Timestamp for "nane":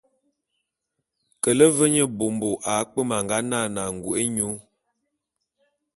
3.49-3.79